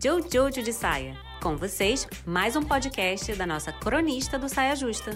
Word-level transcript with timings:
Jojo 0.00 0.62
de 0.62 0.72
Saia. 0.72 1.16
Com 1.42 1.56
vocês, 1.56 2.06
mais 2.24 2.54
um 2.54 2.62
podcast 2.62 3.34
da 3.34 3.44
nossa 3.44 3.72
cronista 3.72 4.38
do 4.38 4.48
Saia 4.48 4.76
Justa. 4.76 5.10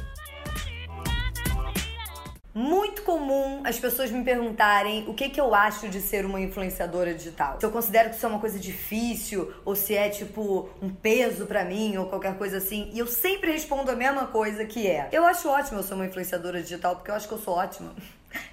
Muito 2.53 3.03
comum 3.03 3.63
as 3.65 3.79
pessoas 3.79 4.11
me 4.11 4.25
perguntarem 4.25 5.09
o 5.09 5.15
que, 5.15 5.29
que 5.29 5.41
eu 5.41 5.55
acho 5.55 5.89
de 5.89 6.01
ser 6.01 6.27
uma 6.27 6.41
influenciadora 6.41 7.15
digital. 7.15 7.61
Se 7.61 7.65
eu 7.65 7.71
considero 7.71 8.11
que 8.11 8.17
isso 8.17 8.27
é 8.27 8.29
uma 8.29 8.41
coisa 8.41 8.59
difícil 8.59 9.55
ou 9.65 9.77
se 9.77 9.95
é 9.95 10.09
tipo 10.09 10.69
um 10.83 10.91
peso 10.91 11.47
para 11.47 11.65
mim 11.65 11.97
ou 11.97 12.07
qualquer 12.07 12.37
coisa 12.37 12.57
assim. 12.57 12.91
E 12.93 12.99
eu 12.99 13.07
sempre 13.07 13.53
respondo 13.53 13.89
a 13.89 13.95
mesma 13.95 14.27
coisa 14.27 14.65
que 14.65 14.89
é: 14.89 15.09
eu 15.13 15.25
acho 15.25 15.49
ótimo 15.49 15.79
eu 15.79 15.85
ser 15.85 15.95
uma 15.95 16.07
influenciadora 16.07 16.61
digital 16.61 16.97
porque 16.97 17.11
eu 17.11 17.15
acho 17.15 17.29
que 17.29 17.35
eu 17.35 17.39
sou 17.39 17.55
ótima. 17.55 17.95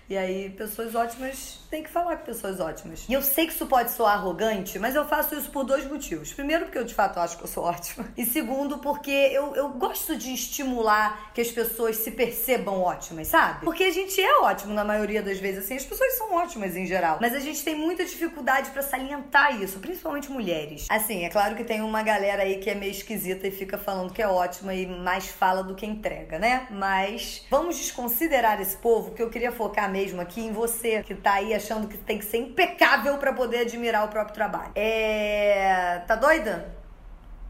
E 0.09 0.17
aí, 0.17 0.49
pessoas 0.49 0.95
ótimas 0.95 1.59
têm 1.69 1.83
que 1.83 1.89
falar 1.89 2.17
com 2.17 2.25
pessoas 2.25 2.59
ótimas. 2.59 3.05
E 3.07 3.13
eu 3.13 3.21
sei 3.21 3.45
que 3.45 3.53
isso 3.53 3.67
pode 3.67 3.91
soar 3.91 4.15
arrogante, 4.15 4.79
mas 4.79 4.95
eu 4.95 5.05
faço 5.05 5.35
isso 5.35 5.51
por 5.51 5.63
dois 5.63 5.85
motivos. 5.85 6.33
Primeiro, 6.33 6.65
porque 6.65 6.79
eu 6.79 6.83
de 6.83 6.95
fato 6.95 7.19
acho 7.19 7.37
que 7.37 7.43
eu 7.43 7.47
sou 7.47 7.63
ótima. 7.63 8.07
E 8.17 8.25
segundo, 8.25 8.79
porque 8.79 9.11
eu, 9.11 9.55
eu 9.55 9.69
gosto 9.69 10.17
de 10.17 10.33
estimular 10.33 11.31
que 11.31 11.41
as 11.41 11.51
pessoas 11.51 11.97
se 11.97 12.09
percebam 12.09 12.81
ótimas, 12.81 13.27
sabe? 13.27 13.63
Porque 13.63 13.83
a 13.83 13.91
gente 13.91 14.19
é 14.19 14.39
ótimo 14.39 14.73
na 14.73 14.83
maioria 14.83 15.21
das 15.21 15.37
vezes, 15.37 15.63
assim, 15.63 15.75
as 15.75 15.85
pessoas 15.85 16.17
são 16.17 16.33
ótimas 16.33 16.75
em 16.75 16.87
geral. 16.87 17.19
Mas 17.21 17.35
a 17.35 17.39
gente 17.39 17.63
tem 17.63 17.75
muita 17.75 18.03
dificuldade 18.03 18.71
para 18.71 18.81
salientar 18.81 19.61
isso, 19.61 19.77
principalmente 19.77 20.31
mulheres. 20.31 20.87
Assim, 20.89 21.23
é 21.23 21.29
claro 21.29 21.55
que 21.55 21.63
tem 21.63 21.81
uma 21.81 22.01
galera 22.01 22.41
aí 22.41 22.57
que 22.57 22.71
é 22.71 22.73
meio 22.73 22.91
esquisita 22.91 23.47
e 23.47 23.51
fica 23.51 23.77
falando 23.77 24.11
que 24.11 24.23
é 24.23 24.27
ótima 24.27 24.73
e 24.73 24.87
mais 24.87 25.27
fala 25.27 25.63
do 25.63 25.75
que 25.75 25.85
entrega, 25.85 26.39
né? 26.39 26.65
Mas 26.71 27.45
vamos 27.51 27.77
desconsiderar 27.77 28.59
esse 28.59 28.77
povo 28.77 29.11
que 29.11 29.21
eu 29.21 29.29
queria 29.29 29.51
focar 29.51 29.87
mesmo 29.91 29.98
mesmo 29.99 30.21
aqui 30.21 30.41
em 30.41 30.51
você 30.51 31.03
que 31.03 31.13
tá 31.13 31.33
aí 31.33 31.53
achando 31.53 31.87
que 31.87 31.97
tem 31.97 32.17
que 32.17 32.25
ser 32.25 32.37
impecável 32.37 33.17
para 33.17 33.33
poder 33.33 33.59
admirar 33.59 34.05
o 34.05 34.07
próprio 34.07 34.33
trabalho. 34.33 34.71
É. 34.75 36.01
Tá 36.07 36.15
doida? 36.15 36.73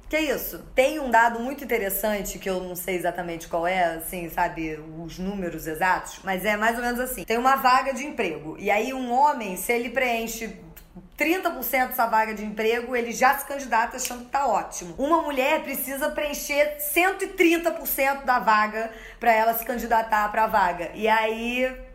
Que 0.09 0.17
isso? 0.17 0.65
Tem 0.74 0.99
um 0.99 1.12
dado 1.12 1.40
muito 1.40 1.63
interessante 1.63 2.40
que 2.40 2.49
eu 2.49 2.59
não 2.59 2.76
sei 2.76 2.96
exatamente 2.96 3.48
qual 3.48 3.68
é, 3.68 3.98
assim, 3.98 4.27
sabe, 4.27 4.79
os 4.98 5.20
números 5.20 5.68
exatos, 5.68 6.20
mas 6.24 6.43
é 6.43 6.57
mais 6.57 6.76
ou 6.77 6.84
menos 6.84 6.99
assim. 6.99 7.24
Tem 7.24 7.37
uma 7.37 7.55
vaga 7.57 7.93
de 7.93 8.04
emprego. 8.04 8.57
E 8.57 8.71
aí 8.71 8.91
um 8.91 9.12
homem, 9.12 9.55
se 9.55 9.71
ele 9.71 9.91
preenche 9.91 10.57
30% 11.15 11.90
dessa 11.90 12.07
vaga 12.07 12.34
de 12.34 12.43
emprego, 12.43 12.96
ele 12.96 13.12
já 13.12 13.37
se 13.37 13.46
candidata 13.46 13.98
achando 13.98 14.26
que 14.26 14.31
tá 14.31 14.48
ótimo. 14.48 14.96
Uma 14.98 15.21
mulher 15.21 15.62
precisa 15.62 16.09
preencher 16.09 16.77
130% 16.79 18.24
da 18.24 18.40
vaga 18.40 18.90
para 19.20 19.31
ela 19.31 19.54
se 19.54 19.63
candidatar 19.63 20.31
para 20.31 20.46
a 20.46 20.48
vaga. 20.48 20.90
E 20.96 21.07
aí 21.07 21.88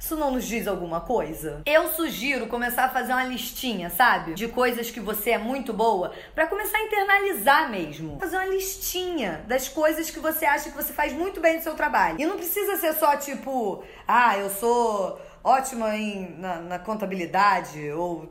isso 0.00 0.16
não 0.16 0.30
nos 0.30 0.46
diz 0.46 0.66
alguma 0.66 1.02
coisa? 1.02 1.60
Eu 1.66 1.88
sugiro 1.90 2.46
começar 2.46 2.84
a 2.84 2.88
fazer 2.88 3.12
uma 3.12 3.24
listinha, 3.24 3.90
sabe? 3.90 4.32
De 4.32 4.48
coisas 4.48 4.90
que 4.90 4.98
você 4.98 5.32
é 5.32 5.38
muito 5.38 5.74
boa, 5.74 6.12
para 6.34 6.46
começar 6.46 6.78
a 6.78 6.82
internalizar 6.82 7.70
mesmo. 7.70 8.18
Fazer 8.18 8.36
uma 8.36 8.46
listinha 8.46 9.44
das 9.46 9.68
coisas 9.68 10.10
que 10.10 10.18
você 10.18 10.46
acha 10.46 10.70
que 10.70 10.76
você 10.76 10.94
faz 10.94 11.12
muito 11.12 11.38
bem 11.38 11.56
no 11.56 11.62
seu 11.62 11.74
trabalho. 11.74 12.18
E 12.18 12.24
não 12.24 12.38
precisa 12.38 12.76
ser 12.78 12.94
só 12.94 13.14
tipo, 13.18 13.84
ah, 14.08 14.38
eu 14.38 14.48
sou 14.48 15.20
ótima 15.44 15.94
em, 15.94 16.34
na, 16.38 16.56
na 16.56 16.78
contabilidade 16.78 17.90
ou 17.92 18.28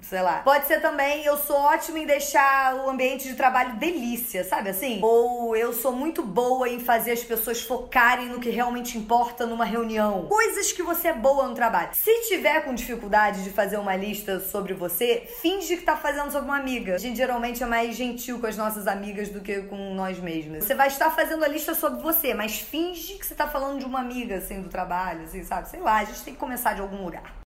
sei 0.00 0.22
lá. 0.22 0.38
Pode 0.38 0.66
ser 0.66 0.80
também, 0.80 1.24
eu 1.24 1.36
sou 1.36 1.56
ótima 1.56 1.98
em 1.98 2.06
deixar 2.06 2.74
o 2.76 2.88
ambiente 2.88 3.28
de 3.28 3.34
trabalho 3.34 3.76
delícia, 3.76 4.44
sabe 4.44 4.70
assim? 4.70 5.00
Ou 5.02 5.56
eu 5.56 5.72
sou 5.72 5.92
muito 5.92 6.22
boa 6.22 6.68
em 6.68 6.80
fazer 6.80 7.12
as 7.12 7.22
pessoas 7.22 7.60
focarem 7.62 8.28
no 8.28 8.40
que 8.40 8.50
realmente 8.50 8.96
importa 8.96 9.46
numa 9.46 9.64
reunião. 9.64 10.26
Coisas 10.26 10.72
que 10.72 10.82
você 10.82 11.08
é 11.08 11.12
boa 11.12 11.46
no 11.48 11.54
trabalho. 11.54 11.90
Se 11.92 12.28
tiver 12.28 12.64
com 12.64 12.74
dificuldade 12.74 13.44
de 13.44 13.50
fazer 13.50 13.76
uma 13.76 13.96
lista 13.96 14.40
sobre 14.40 14.74
você, 14.74 15.28
finge 15.40 15.76
que 15.76 15.82
tá 15.82 15.96
fazendo 15.96 16.30
sobre 16.30 16.48
uma 16.48 16.58
amiga. 16.58 16.94
A 16.94 16.98
gente 16.98 17.16
geralmente 17.16 17.62
é 17.62 17.66
mais 17.66 17.94
gentil 17.96 18.38
com 18.38 18.46
as 18.46 18.56
nossas 18.56 18.86
amigas 18.86 19.28
do 19.28 19.40
que 19.40 19.62
com 19.62 19.94
nós 19.94 20.18
mesmas. 20.18 20.64
Você 20.64 20.74
vai 20.74 20.88
estar 20.88 21.10
fazendo 21.10 21.44
a 21.44 21.48
lista 21.48 21.74
sobre 21.74 22.00
você, 22.02 22.34
mas 22.34 22.58
finge 22.58 23.14
que 23.14 23.26
você 23.26 23.34
tá 23.34 23.46
falando 23.46 23.78
de 23.78 23.84
uma 23.84 24.00
amiga, 24.00 24.36
assim, 24.36 24.62
do 24.62 24.68
trabalho, 24.68 25.24
assim, 25.24 25.42
sabe? 25.44 25.68
Sei 25.68 25.80
lá, 25.80 25.96
a 25.96 26.04
gente 26.04 26.22
tem 26.22 26.34
que 26.34 26.40
começar 26.40 26.74
de 26.74 26.80
algum 26.80 27.04
lugar. 27.04 27.38